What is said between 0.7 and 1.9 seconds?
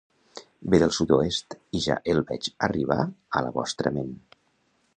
Ve del sud-oest i